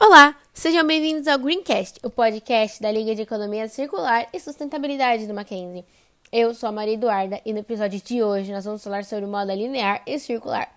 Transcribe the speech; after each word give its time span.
Olá, 0.00 0.36
sejam 0.52 0.84
bem-vindos 0.84 1.28
ao 1.28 1.38
Greencast, 1.38 2.00
o 2.02 2.10
podcast 2.10 2.82
da 2.82 2.90
Liga 2.90 3.14
de 3.14 3.22
Economia 3.22 3.68
Circular 3.68 4.26
e 4.32 4.40
Sustentabilidade 4.40 5.24
do 5.28 5.32
Mackenzie. 5.32 5.84
Eu 6.32 6.52
sou 6.52 6.68
a 6.68 6.72
Maria 6.72 6.94
Eduarda 6.94 7.40
e 7.46 7.52
no 7.52 7.60
episódio 7.60 8.02
de 8.02 8.20
hoje 8.20 8.52
nós 8.52 8.64
vamos 8.64 8.82
falar 8.82 9.04
sobre 9.04 9.24
moda 9.26 9.54
linear 9.54 10.02
e 10.04 10.18
circular. 10.18 10.68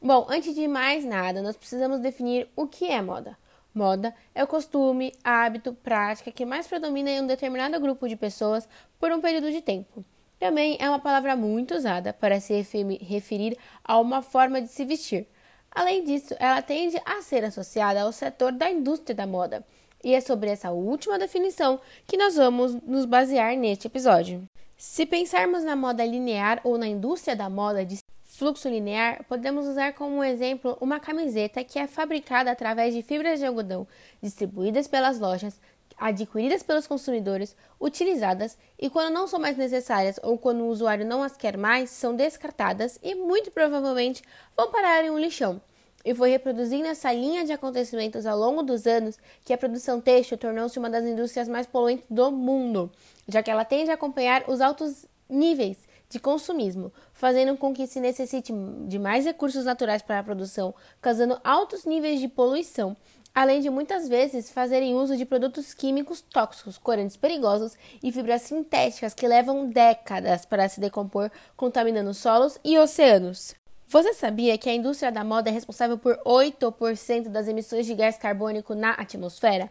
Bom, 0.00 0.26
antes 0.30 0.54
de 0.54 0.66
mais 0.66 1.04
nada, 1.04 1.42
nós 1.42 1.58
precisamos 1.58 2.00
definir 2.00 2.48
o 2.56 2.66
que 2.66 2.86
é 2.86 3.02
moda. 3.02 3.36
Moda 3.74 4.14
é 4.34 4.42
o 4.42 4.46
costume, 4.46 5.12
hábito, 5.22 5.74
prática 5.74 6.32
que 6.32 6.46
mais 6.46 6.66
predomina 6.66 7.10
em 7.10 7.20
um 7.20 7.26
determinado 7.26 7.78
grupo 7.78 8.08
de 8.08 8.16
pessoas 8.16 8.66
por 8.98 9.12
um 9.12 9.20
período 9.20 9.52
de 9.52 9.60
tempo. 9.60 10.02
Também 10.40 10.78
é 10.80 10.88
uma 10.88 10.98
palavra 10.98 11.36
muito 11.36 11.74
usada 11.74 12.14
para 12.14 12.40
se 12.40 12.54
referir 13.02 13.58
a 13.84 13.98
uma 14.00 14.22
forma 14.22 14.62
de 14.62 14.68
se 14.68 14.86
vestir 14.86 15.26
Além 15.74 16.04
disso, 16.04 16.34
ela 16.38 16.62
tende 16.62 17.00
a 17.04 17.20
ser 17.20 17.44
associada 17.44 18.02
ao 18.02 18.12
setor 18.12 18.52
da 18.52 18.70
indústria 18.70 19.14
da 19.14 19.26
moda. 19.26 19.64
E 20.04 20.14
é 20.14 20.20
sobre 20.20 20.50
essa 20.50 20.70
última 20.70 21.18
definição 21.18 21.80
que 22.06 22.16
nós 22.16 22.36
vamos 22.36 22.74
nos 22.82 23.04
basear 23.04 23.56
neste 23.56 23.86
episódio. 23.86 24.44
Se 24.76 25.04
pensarmos 25.06 25.64
na 25.64 25.74
moda 25.74 26.04
linear 26.04 26.60
ou 26.62 26.78
na 26.78 26.86
indústria 26.86 27.34
da 27.34 27.48
moda 27.48 27.84
de 27.84 27.98
fluxo 28.22 28.68
linear, 28.68 29.24
podemos 29.28 29.66
usar 29.66 29.94
como 29.94 30.22
exemplo 30.22 30.76
uma 30.80 31.00
camiseta 31.00 31.64
que 31.64 31.78
é 31.78 31.86
fabricada 31.86 32.50
através 32.50 32.92
de 32.92 33.02
fibras 33.02 33.38
de 33.38 33.46
algodão 33.46 33.86
distribuídas 34.20 34.86
pelas 34.86 35.18
lojas, 35.18 35.58
adquiridas 35.98 36.62
pelos 36.62 36.86
consumidores, 36.86 37.56
utilizadas 37.80 38.56
e, 38.78 38.90
quando 38.90 39.12
não 39.12 39.26
são 39.26 39.38
mais 39.38 39.56
necessárias 39.56 40.18
ou 40.22 40.38
quando 40.38 40.62
o 40.62 40.68
usuário 40.68 41.06
não 41.06 41.22
as 41.22 41.36
quer 41.36 41.56
mais, 41.56 41.90
são 41.90 42.14
descartadas 42.14 42.98
e 43.02 43.14
muito 43.14 43.50
provavelmente 43.50 44.22
vão 44.56 44.70
parar 44.70 45.04
em 45.04 45.10
um 45.10 45.18
lixão. 45.18 45.60
E 46.04 46.14
foi 46.14 46.30
reproduzindo 46.30 46.86
essa 46.86 47.12
linha 47.12 47.46
de 47.46 47.52
acontecimentos 47.52 48.26
ao 48.26 48.38
longo 48.38 48.62
dos 48.62 48.86
anos 48.86 49.18
que 49.42 49.54
a 49.54 49.58
produção 49.58 50.00
têxtil 50.00 50.36
tornou-se 50.36 50.78
uma 50.78 50.90
das 50.90 51.04
indústrias 51.04 51.48
mais 51.48 51.66
poluentes 51.66 52.04
do 52.10 52.30
mundo, 52.30 52.92
já 53.26 53.42
que 53.42 53.50
ela 53.50 53.64
tende 53.64 53.90
a 53.90 53.94
acompanhar 53.94 54.44
os 54.46 54.60
altos 54.60 55.06
níveis 55.28 55.78
de 56.10 56.20
consumismo, 56.20 56.92
fazendo 57.14 57.56
com 57.56 57.72
que 57.72 57.86
se 57.86 58.00
necessite 58.00 58.52
de 58.86 58.98
mais 58.98 59.24
recursos 59.24 59.64
naturais 59.64 60.02
para 60.02 60.18
a 60.18 60.22
produção, 60.22 60.74
causando 61.00 61.40
altos 61.42 61.86
níveis 61.86 62.20
de 62.20 62.28
poluição 62.28 62.94
além 63.34 63.60
de 63.60 63.68
muitas 63.68 64.08
vezes 64.08 64.50
fazerem 64.50 64.94
uso 64.94 65.16
de 65.16 65.26
produtos 65.26 65.74
químicos 65.74 66.20
tóxicos, 66.20 66.78
corantes 66.78 67.16
perigosos 67.16 67.76
e 68.02 68.12
fibras 68.12 68.42
sintéticas 68.42 69.12
que 69.12 69.26
levam 69.26 69.68
décadas 69.68 70.46
para 70.46 70.68
se 70.68 70.80
decompor, 70.80 71.30
contaminando 71.56 72.14
solos 72.14 72.58
e 72.62 72.78
oceanos. 72.78 73.54
Você 73.88 74.14
sabia 74.14 74.56
que 74.56 74.70
a 74.70 74.74
indústria 74.74 75.10
da 75.12 75.24
moda 75.24 75.50
é 75.50 75.52
responsável 75.52 75.98
por 75.98 76.16
8% 76.24 77.28
das 77.28 77.48
emissões 77.48 77.86
de 77.86 77.94
gás 77.94 78.16
carbônico 78.16 78.74
na 78.74 78.92
atmosfera? 78.92 79.70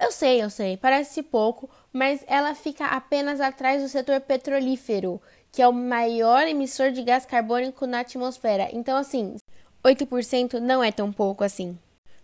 Eu 0.00 0.12
sei, 0.12 0.42
eu 0.42 0.50
sei, 0.50 0.76
parece 0.76 1.22
pouco, 1.22 1.68
mas 1.92 2.22
ela 2.26 2.54
fica 2.54 2.86
apenas 2.86 3.40
atrás 3.40 3.82
do 3.82 3.88
setor 3.88 4.20
petrolífero, 4.20 5.20
que 5.50 5.62
é 5.62 5.66
o 5.66 5.72
maior 5.72 6.46
emissor 6.46 6.92
de 6.92 7.02
gás 7.02 7.26
carbônico 7.26 7.86
na 7.86 8.00
atmosfera. 8.00 8.68
Então, 8.72 8.96
assim, 8.96 9.36
8% 9.82 10.60
não 10.60 10.84
é 10.84 10.92
tão 10.92 11.12
pouco 11.12 11.42
assim. 11.42 11.76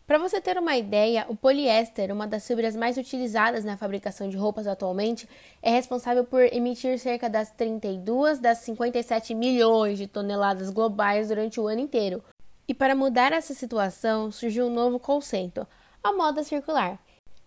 Para 0.07 0.19
você 0.19 0.39
ter 0.39 0.59
uma 0.59 0.77
ideia, 0.77 1.25
o 1.31 1.35
poliéster, 1.35 2.13
uma 2.13 2.27
das 2.27 2.47
fibras 2.47 2.77
mais 2.77 2.99
utilizadas 2.99 3.65
na 3.65 3.75
fabricação 3.75 4.29
de 4.29 4.37
roupas 4.37 4.67
atualmente, 4.67 5.27
é 5.63 5.71
responsável 5.71 6.25
por 6.25 6.43
emitir 6.43 6.99
cerca 6.99 7.27
das 7.31 7.51
32 7.53 8.39
das 8.39 8.59
57 8.59 9.35
milhões 9.35 9.97
de 9.97 10.07
toneladas 10.07 10.69
globais 10.69 11.29
durante 11.29 11.59
o 11.59 11.67
ano 11.67 11.81
inteiro. 11.81 12.23
E 12.69 12.75
para 12.75 12.95
mudar 12.95 13.33
essa 13.33 13.55
situação, 13.55 14.31
surgiu 14.31 14.67
um 14.67 14.75
novo 14.75 14.99
conceito, 14.99 15.67
a 16.03 16.13
moda 16.13 16.45
circular. 16.45 16.99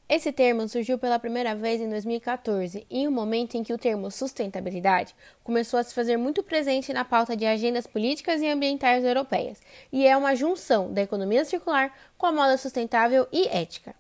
Esse 0.10 0.32
termo 0.32 0.66
surgiu 0.70 0.98
pela 0.98 1.20
primeira 1.20 1.54
vez 1.54 1.82
em 1.82 1.90
2014, 1.90 2.88
em 2.90 3.06
um 3.10 3.12
momento 3.12 3.56
em 3.58 3.64
que 3.64 3.74
o 3.74 3.78
termo 3.78 4.10
sustentabilidade 4.10 5.14
começou 5.44 5.78
a 5.78 5.84
se 5.84 5.94
fazer 5.94 6.16
muito 6.16 6.42
presente 6.42 6.94
na 6.94 7.04
pauta 7.04 7.36
de 7.36 7.46
agendas 7.46 7.86
políticas 7.86 8.42
e 8.42 8.48
ambientais 8.48 9.04
europeias, 9.04 9.62
e 9.92 10.08
é 10.08 10.16
uma 10.16 10.34
junção 10.34 10.94
da 10.94 11.02
economia 11.02 11.44
circular 11.44 11.94
com 12.18 12.26
a 12.26 12.32
moda 12.32 12.56
sustentável 12.56 13.28
e 13.34 13.50
ética. 13.50 13.94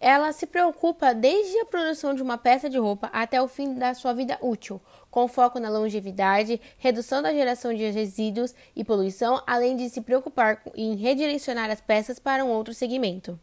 Ela 0.00 0.32
se 0.32 0.44
preocupa 0.44 1.14
desde 1.14 1.56
a 1.60 1.66
produção 1.66 2.14
de 2.14 2.22
uma 2.22 2.36
peça 2.36 2.68
de 2.68 2.76
roupa 2.76 3.08
até 3.12 3.40
o 3.40 3.46
fim 3.46 3.74
da 3.74 3.94
sua 3.94 4.12
vida 4.12 4.36
útil, 4.42 4.80
com 5.08 5.28
foco 5.28 5.60
na 5.60 5.70
longevidade, 5.70 6.60
redução 6.78 7.22
da 7.22 7.32
geração 7.32 7.72
de 7.72 7.88
resíduos 7.90 8.52
e 8.74 8.82
poluição, 8.82 9.40
além 9.46 9.76
de 9.76 9.88
se 9.88 10.00
preocupar 10.00 10.60
em 10.74 10.96
redirecionar 10.96 11.70
as 11.70 11.80
peças 11.80 12.18
para 12.18 12.44
um 12.44 12.48
outro 12.48 12.74
segmento. 12.74 13.38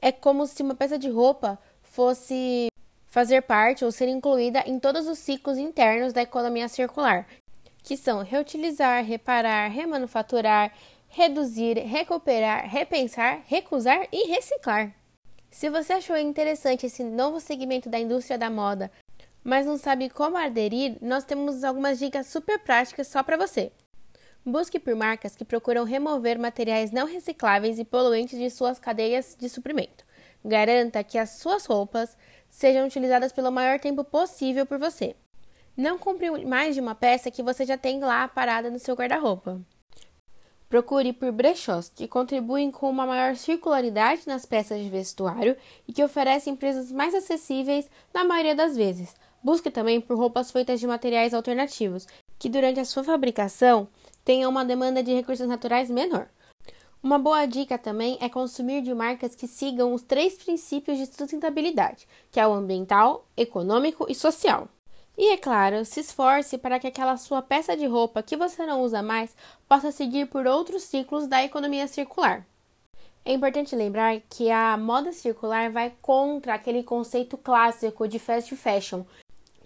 É 0.00 0.10
como 0.12 0.46
se 0.46 0.62
uma 0.62 0.74
peça 0.74 0.98
de 0.98 1.08
roupa 1.08 1.58
fosse 1.82 2.68
fazer 3.06 3.42
parte 3.42 3.84
ou 3.84 3.92
ser 3.92 4.08
incluída 4.08 4.62
em 4.66 4.78
todos 4.78 5.06
os 5.06 5.18
ciclos 5.18 5.58
internos 5.58 6.12
da 6.12 6.22
economia 6.22 6.68
circular, 6.68 7.26
que 7.82 7.96
são 7.96 8.22
reutilizar, 8.22 9.04
reparar, 9.04 9.68
remanufaturar, 9.68 10.72
reduzir, 11.08 11.78
recuperar, 11.78 12.66
repensar, 12.68 13.42
recusar 13.46 14.08
e 14.10 14.28
reciclar. 14.28 14.94
Se 15.50 15.68
você 15.68 15.92
achou 15.92 16.16
interessante 16.16 16.86
esse 16.86 17.04
novo 17.04 17.38
segmento 17.38 17.90
da 17.90 17.98
indústria 17.98 18.38
da 18.38 18.48
moda, 18.48 18.90
mas 19.44 19.66
não 19.66 19.76
sabe 19.76 20.08
como 20.08 20.38
aderir, 20.38 20.96
nós 21.02 21.24
temos 21.24 21.62
algumas 21.62 21.98
dicas 21.98 22.28
super 22.28 22.58
práticas 22.58 23.08
só 23.08 23.22
para 23.22 23.36
você. 23.36 23.70
Busque 24.44 24.80
por 24.80 24.96
marcas 24.96 25.36
que 25.36 25.44
procuram 25.44 25.84
remover 25.84 26.36
materiais 26.36 26.90
não 26.90 27.06
recicláveis 27.06 27.78
e 27.78 27.84
poluentes 27.84 28.36
de 28.36 28.50
suas 28.50 28.76
cadeias 28.76 29.36
de 29.38 29.48
suprimento. 29.48 30.04
Garanta 30.44 31.04
que 31.04 31.16
as 31.16 31.30
suas 31.30 31.64
roupas 31.64 32.16
sejam 32.50 32.84
utilizadas 32.84 33.32
pelo 33.32 33.52
maior 33.52 33.78
tempo 33.78 34.02
possível 34.02 34.66
por 34.66 34.78
você. 34.78 35.14
Não 35.76 35.96
compre 35.96 36.28
mais 36.44 36.74
de 36.74 36.80
uma 36.80 36.94
peça 36.94 37.30
que 37.30 37.42
você 37.42 37.64
já 37.64 37.78
tem 37.78 38.00
lá 38.00 38.26
parada 38.26 38.68
no 38.68 38.80
seu 38.80 38.96
guarda-roupa. 38.96 39.60
Procure 40.68 41.12
por 41.12 41.30
brechós 41.30 41.88
que 41.94 42.08
contribuem 42.08 42.70
com 42.70 42.90
uma 42.90 43.06
maior 43.06 43.36
circularidade 43.36 44.22
nas 44.26 44.44
peças 44.44 44.82
de 44.82 44.88
vestuário 44.88 45.56
e 45.86 45.92
que 45.92 46.02
oferecem 46.02 46.56
preços 46.56 46.90
mais 46.90 47.14
acessíveis 47.14 47.88
na 48.12 48.24
maioria 48.24 48.56
das 48.56 48.76
vezes. 48.76 49.14
Busque 49.42 49.70
também 49.70 50.00
por 50.00 50.16
roupas 50.16 50.50
feitas 50.50 50.80
de 50.80 50.86
materiais 50.86 51.32
alternativos, 51.32 52.08
que 52.38 52.48
durante 52.48 52.80
a 52.80 52.84
sua 52.84 53.04
fabricação 53.04 53.86
tenha 54.24 54.48
uma 54.48 54.64
demanda 54.64 55.02
de 55.02 55.12
recursos 55.12 55.46
naturais 55.46 55.90
menor. 55.90 56.28
Uma 57.02 57.18
boa 57.18 57.44
dica 57.46 57.76
também 57.76 58.16
é 58.20 58.28
consumir 58.28 58.80
de 58.80 58.94
marcas 58.94 59.34
que 59.34 59.48
sigam 59.48 59.92
os 59.92 60.02
três 60.02 60.34
princípios 60.34 60.98
de 60.98 61.06
sustentabilidade, 61.06 62.06
que 62.30 62.38
é 62.38 62.46
o 62.46 62.52
ambiental, 62.52 63.26
econômico 63.36 64.06
e 64.08 64.14
social. 64.14 64.68
E 65.18 65.30
é 65.30 65.36
claro, 65.36 65.84
se 65.84 66.00
esforce 66.00 66.56
para 66.56 66.78
que 66.78 66.86
aquela 66.86 67.16
sua 67.16 67.42
peça 67.42 67.76
de 67.76 67.86
roupa 67.86 68.22
que 68.22 68.36
você 68.36 68.64
não 68.64 68.82
usa 68.82 69.02
mais 69.02 69.36
possa 69.68 69.90
seguir 69.90 70.26
por 70.26 70.46
outros 70.46 70.84
ciclos 70.84 71.26
da 71.26 71.42
economia 71.42 71.88
circular. 71.88 72.46
É 73.24 73.32
importante 73.32 73.76
lembrar 73.76 74.20
que 74.30 74.50
a 74.50 74.76
moda 74.76 75.12
circular 75.12 75.70
vai 75.70 75.92
contra 76.00 76.54
aquele 76.54 76.82
conceito 76.82 77.36
clássico 77.36 78.08
de 78.08 78.18
fast 78.18 78.54
fashion, 78.56 79.04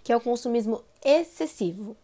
que 0.03 0.11
é 0.11 0.17
o 0.17 0.21
consumismo 0.21 0.83
excessivo. 1.03 1.95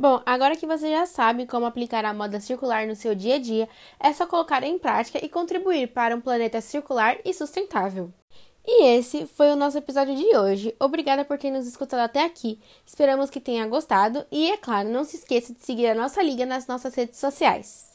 Bom, 0.00 0.22
agora 0.24 0.56
que 0.56 0.66
você 0.66 0.88
já 0.88 1.04
sabe 1.04 1.46
como 1.46 1.66
aplicar 1.66 2.06
a 2.06 2.14
moda 2.14 2.40
circular 2.40 2.86
no 2.86 2.96
seu 2.96 3.14
dia 3.14 3.34
a 3.34 3.38
dia, 3.38 3.68
é 3.98 4.10
só 4.14 4.26
colocar 4.26 4.62
em 4.62 4.78
prática 4.78 5.22
e 5.22 5.28
contribuir 5.28 5.88
para 5.88 6.16
um 6.16 6.22
planeta 6.22 6.58
circular 6.62 7.18
e 7.22 7.34
sustentável. 7.34 8.10
E 8.66 8.96
esse 8.96 9.26
foi 9.26 9.50
o 9.50 9.56
nosso 9.56 9.76
episódio 9.76 10.16
de 10.16 10.34
hoje. 10.34 10.74
Obrigada 10.80 11.22
por 11.22 11.36
ter 11.36 11.50
nos 11.50 11.66
escutado 11.66 12.00
até 12.00 12.24
aqui. 12.24 12.58
Esperamos 12.86 13.28
que 13.28 13.40
tenha 13.40 13.66
gostado 13.66 14.24
e, 14.32 14.50
é 14.50 14.56
claro, 14.56 14.88
não 14.88 15.04
se 15.04 15.16
esqueça 15.16 15.52
de 15.52 15.62
seguir 15.62 15.88
a 15.88 15.94
nossa 15.94 16.22
liga 16.22 16.46
nas 16.46 16.66
nossas 16.66 16.94
redes 16.94 17.18
sociais. 17.18 17.90